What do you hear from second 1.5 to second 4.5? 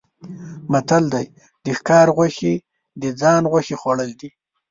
د ښکار غوښې د ځان غوښې خوړل دي.